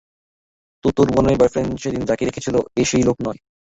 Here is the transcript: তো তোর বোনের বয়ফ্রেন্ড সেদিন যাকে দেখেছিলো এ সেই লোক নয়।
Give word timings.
তো 0.83 0.97
তোর 0.97 1.07
বোনের 1.13 1.37
বয়ফ্রেন্ড 1.39 1.71
সেদিন 1.83 2.03
যাকে 2.09 2.23
দেখেছিলো 2.27 2.59
এ 2.75 2.83
সেই 2.89 3.03
লোক 3.07 3.17
নয়। 3.25 3.39